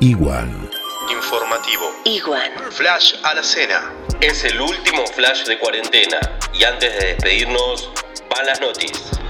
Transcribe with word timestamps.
Igual. 0.00 0.70
Informativo. 1.10 1.90
Igual. 2.04 2.52
Flash 2.70 3.14
a 3.22 3.34
la 3.34 3.42
cena. 3.42 3.92
Es 4.20 4.44
el 4.44 4.60
último 4.60 5.06
flash 5.06 5.44
de 5.44 5.58
cuarentena 5.58 6.18
y 6.52 6.64
antes 6.64 6.92
de 6.98 7.06
despedirnos, 7.14 7.90
van 8.28 8.46
las 8.46 8.60
noticias. 8.60 9.20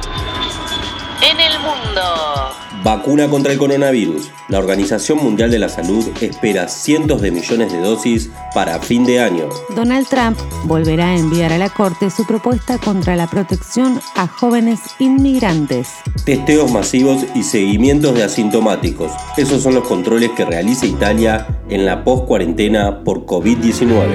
En 1.20 1.40
el 1.40 1.58
mundo. 1.58 2.63
Vacuna 2.84 3.30
contra 3.30 3.50
el 3.50 3.58
coronavirus. 3.58 4.30
La 4.50 4.58
Organización 4.58 5.16
Mundial 5.16 5.50
de 5.50 5.58
la 5.58 5.70
Salud 5.70 6.06
espera 6.20 6.68
cientos 6.68 7.22
de 7.22 7.30
millones 7.30 7.72
de 7.72 7.78
dosis 7.78 8.30
para 8.52 8.78
fin 8.78 9.06
de 9.06 9.20
año. 9.20 9.48
Donald 9.74 10.06
Trump 10.06 10.38
volverá 10.64 11.08
a 11.08 11.16
enviar 11.16 11.50
a 11.54 11.56
la 11.56 11.70
Corte 11.70 12.10
su 12.10 12.26
propuesta 12.26 12.76
contra 12.76 13.16
la 13.16 13.26
protección 13.26 14.02
a 14.16 14.26
jóvenes 14.26 14.80
inmigrantes. 14.98 15.88
Testeos 16.26 16.70
masivos 16.70 17.24
y 17.34 17.42
seguimientos 17.42 18.14
de 18.14 18.24
asintomáticos. 18.24 19.12
Esos 19.38 19.62
son 19.62 19.72
los 19.72 19.88
controles 19.88 20.32
que 20.32 20.44
realiza 20.44 20.84
Italia 20.84 21.62
en 21.70 21.86
la 21.86 22.04
post-cuarentena 22.04 23.02
por 23.02 23.24
COVID-19. 23.24 24.08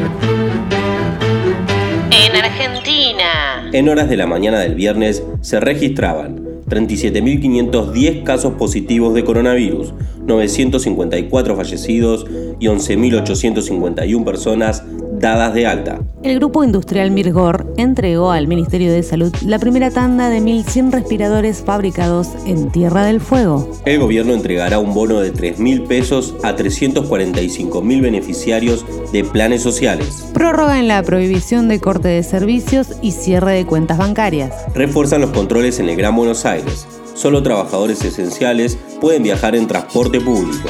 En 2.12 2.36
Argentina. 2.36 3.68
En 3.74 3.90
horas 3.90 4.08
de 4.10 4.18
la 4.18 4.28
mañana 4.28 4.60
del 4.60 4.76
viernes 4.76 5.24
se 5.42 5.60
registraban 5.60 6.49
37.510 6.70 8.24
casos 8.24 8.54
positivos 8.54 9.14
de 9.14 9.24
coronavirus, 9.24 9.94
954 10.26 11.56
fallecidos 11.56 12.26
y 12.60 12.68
11.851 12.68 14.24
personas 14.24 14.84
dadas 15.20 15.54
de 15.54 15.68
alta. 15.68 16.00
El 16.24 16.36
grupo 16.36 16.64
industrial 16.64 17.12
Mirgor 17.12 17.74
entregó 17.78 18.32
al 18.32 18.48
Ministerio 18.48 18.92
de 18.92 19.04
Salud 19.04 19.34
la 19.46 19.60
primera 19.60 19.90
tanda 19.92 20.30
de 20.30 20.42
1.100 20.42 20.92
respiradores 20.92 21.64
fabricados 21.66 22.30
en 22.46 22.72
Tierra 22.72 23.04
del 23.04 23.22
Fuego. 23.22 23.70
El 23.86 24.00
gobierno 24.00 24.34
entregará 24.34 24.80
un 24.80 24.94
bono 24.94 25.20
de 25.20 25.34
3.000 25.34 25.88
pesos 25.88 26.36
a 26.44 26.56
345.000 26.56 28.02
beneficiarios 28.02 28.86
de 29.12 29.24
planes 29.24 29.62
sociales. 29.62 30.30
Prórroga 30.34 30.80
en 30.80 30.88
la 30.88 31.02
prohibición 31.04 31.68
de 31.68 31.80
corte 31.80 32.10
de 32.10 32.24
servicios 32.24 32.88
y 33.02 33.12
cierre 33.12 33.54
de 33.54 33.66
cuentas 33.66 33.98
bancarias. 33.98 34.54
Refuerzan 34.74 35.22
los 35.22 35.32
controles 35.32 35.80
en 35.80 35.90
el 35.90 35.96
Gran 35.96 36.16
Buenos 36.16 36.46
Aires. 36.46 36.88
Solo 37.14 37.44
trabajadores 37.44 38.04
esenciales 38.06 38.78
pueden 39.02 39.24
viajar 39.24 39.56
en 39.56 39.68
transporte 39.68 40.22
público. 40.22 40.70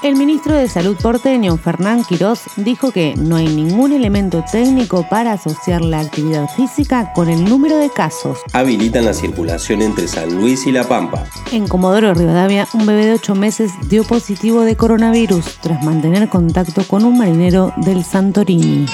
El 0.00 0.14
ministro 0.14 0.54
de 0.54 0.68
Salud 0.68 0.96
porteño, 0.96 1.56
Fernán 1.56 2.04
Quirós, 2.04 2.42
dijo 2.56 2.92
que 2.92 3.16
no 3.16 3.34
hay 3.34 3.48
ningún 3.48 3.92
elemento 3.92 4.44
técnico 4.50 5.04
para 5.08 5.32
asociar 5.32 5.80
la 5.80 5.98
actividad 5.98 6.48
física 6.54 7.12
con 7.14 7.28
el 7.28 7.44
número 7.44 7.76
de 7.78 7.90
casos. 7.90 8.38
Habilitan 8.52 9.04
la 9.04 9.12
circulación 9.12 9.82
entre 9.82 10.06
San 10.06 10.36
Luis 10.36 10.68
y 10.68 10.72
La 10.72 10.84
Pampa. 10.84 11.24
En 11.50 11.66
Comodoro 11.66 12.14
Rivadavia, 12.14 12.68
un 12.74 12.86
bebé 12.86 13.06
de 13.06 13.14
8 13.14 13.34
meses 13.34 13.72
dio 13.88 14.04
positivo 14.04 14.60
de 14.60 14.76
coronavirus 14.76 15.58
tras 15.60 15.84
mantener 15.84 16.28
contacto 16.28 16.84
con 16.86 17.04
un 17.04 17.18
marinero 17.18 17.72
del 17.78 18.04
Santorini. 18.04 18.86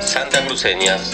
Santa 0.00 0.46
Cruceñas. 0.46 1.12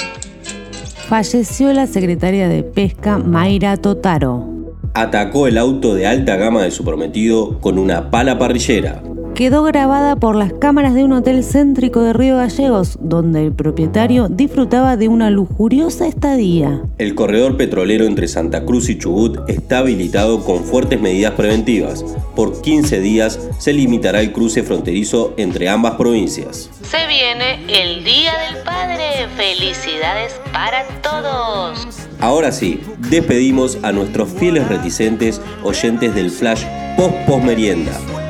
Falleció 1.09 1.73
la 1.73 1.87
secretaria 1.87 2.49
de 2.49 2.65
Pesca, 2.65 3.19
Mayra 3.19 3.77
Totaro. 3.77 4.52
Atacó 4.95 5.47
el 5.47 5.57
auto 5.57 5.95
de 5.95 6.07
alta 6.07 6.37
gama 6.37 6.63
de 6.63 6.71
su 6.71 6.85
prometido 6.85 7.59
con 7.61 7.79
una 7.79 8.11
pala 8.11 8.39
parrillera. 8.39 9.03
Quedó 9.35 9.63
grabada 9.63 10.17
por 10.17 10.37
las 10.37 10.53
cámaras 10.53 10.93
de 10.93 11.05
un 11.05 11.13
hotel 11.13 11.43
céntrico 11.43 12.03
de 12.03 12.13
Río 12.13 12.37
Gallegos, 12.37 12.99
donde 13.01 13.43
el 13.47 13.53
propietario 13.53 14.29
disfrutaba 14.29 14.99
de 14.99 15.09
una 15.09 15.31
lujuriosa 15.31 16.07
estadía. 16.07 16.83
El 16.99 17.15
corredor 17.15 17.57
petrolero 17.57 18.05
entre 18.05 18.29
Santa 18.29 18.67
Cruz 18.67 18.91
y 18.91 18.99
Chubut 18.99 19.49
está 19.49 19.79
habilitado 19.79 20.45
con 20.45 20.63
fuertes 20.63 21.01
medidas 21.01 21.33
preventivas. 21.33 22.05
Por 22.37 22.61
15 22.61 23.01
días 23.01 23.41
se 23.59 23.73
limitará 23.73 24.21
el 24.21 24.33
cruce 24.33 24.63
fronterizo 24.63 25.33
entre 25.39 25.71
ambas 25.71 25.95
provincias. 25.95 26.69
Se 26.83 27.07
viene 27.07 27.65
el 27.69 28.05
Día 28.05 28.33
del 28.47 28.63
Padre. 28.63 29.27
Felicidades 29.37 30.39
para 30.53 30.85
todos. 31.01 32.09
Ahora 32.23 32.53
sí, 32.53 32.81
despedimos 33.11 33.79
a 33.83 33.91
nuestros 33.91 34.29
fieles 34.29 34.69
reticentes 34.69 35.41
oyentes 35.65 36.15
del 36.15 36.31
Flash 36.31 36.65
Post 36.97 37.17
Post 37.27 37.45
Merienda. 37.45 37.99
Termina 37.99 38.22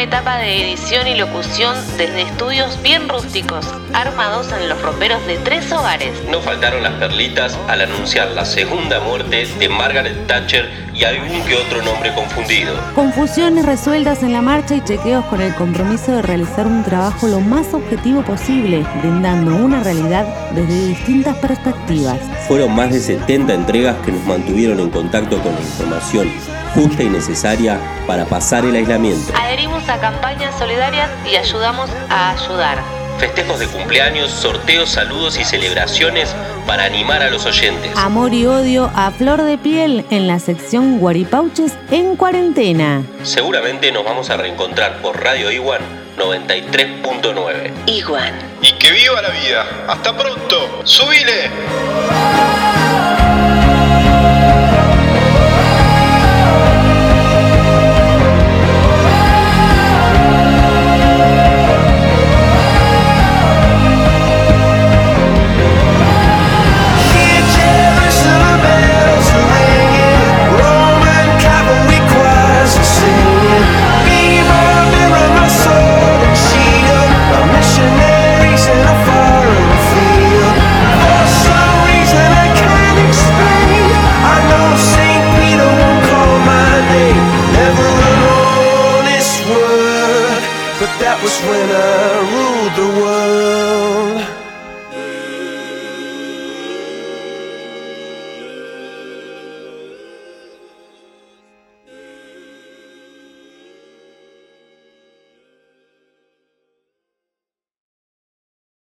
una 0.00 0.08
etapa 0.08 0.38
de 0.38 0.62
edición 0.62 1.06
y 1.08 1.14
locución 1.14 1.76
desde 1.98 2.22
estudios 2.22 2.80
bien 2.82 3.06
rústicos, 3.06 3.66
armados 3.92 4.50
en 4.50 4.66
los 4.70 4.80
romperos 4.80 5.26
de 5.26 5.36
tres 5.36 5.70
hogares. 5.72 6.12
No 6.30 6.40
faltaron 6.40 6.82
las 6.82 6.94
perlitas 6.94 7.58
al 7.68 7.82
anunciar 7.82 8.30
la 8.30 8.46
segunda 8.46 8.98
muerte 9.00 9.46
de 9.58 9.68
Margaret 9.68 10.26
Thatcher 10.26 10.70
y 10.94 11.04
algún 11.04 11.42
que 11.42 11.54
otro 11.54 11.82
nombre 11.82 12.14
confundido. 12.14 12.72
Confusiones 12.94 13.66
resueltas 13.66 14.22
en 14.22 14.32
la 14.32 14.40
marcha 14.40 14.74
y 14.76 14.80
chequeos 14.82 15.26
con 15.26 15.42
el 15.42 15.54
compromiso 15.54 16.12
de 16.12 16.22
realizar 16.22 16.66
un 16.66 16.82
trabajo 16.82 17.28
lo 17.28 17.40
más 17.40 17.74
objetivo 17.74 18.22
posible, 18.22 18.86
brindando 19.02 19.54
una 19.54 19.82
realidad 19.82 20.24
desde 20.54 20.88
distintas 20.88 21.36
perspectivas. 21.36 22.16
Fueron 22.48 22.74
más 22.74 22.90
de 22.90 23.00
70 23.00 23.52
entregas 23.52 23.96
que 24.02 24.12
nos 24.12 24.24
mantuvieron 24.24 24.80
en 24.80 24.88
contacto 24.88 25.38
con 25.42 25.52
la 25.52 25.60
información 25.60 26.59
justa 26.74 27.02
y 27.02 27.08
necesaria 27.08 27.78
para 28.06 28.24
pasar 28.24 28.64
el 28.64 28.74
aislamiento. 28.74 29.32
Adherimos 29.34 29.88
a 29.88 29.98
campañas 30.00 30.58
solidarias 30.58 31.10
y 31.30 31.36
ayudamos 31.36 31.90
a 32.08 32.32
ayudar. 32.32 32.78
Festejos 33.18 33.60
de 33.60 33.66
cumpleaños, 33.66 34.30
sorteos, 34.30 34.88
saludos 34.88 35.38
y 35.38 35.44
celebraciones 35.44 36.34
para 36.66 36.84
animar 36.84 37.22
a 37.22 37.30
los 37.30 37.44
oyentes. 37.44 37.92
Amor 37.96 38.32
y 38.32 38.46
odio 38.46 38.90
a 38.94 39.10
flor 39.10 39.42
de 39.42 39.58
piel 39.58 40.06
en 40.10 40.26
la 40.26 40.38
sección 40.38 40.98
Guaripauches 40.98 41.76
en 41.90 42.16
cuarentena. 42.16 43.02
Seguramente 43.22 43.92
nos 43.92 44.04
vamos 44.04 44.30
a 44.30 44.38
reencontrar 44.38 45.02
por 45.02 45.22
Radio 45.22 45.50
Iguan 45.50 45.82
93.9. 46.16 47.72
Igual. 47.86 48.32
Y 48.62 48.72
que 48.72 48.90
viva 48.90 49.20
la 49.20 49.30
vida. 49.30 49.66
Hasta 49.88 50.16
pronto. 50.16 50.80
¡Subile! 50.84 51.50